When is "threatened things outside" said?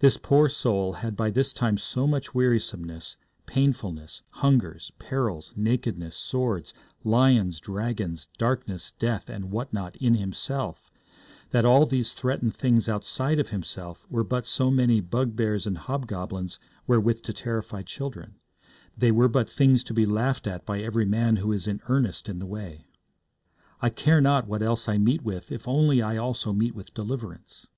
12.12-13.38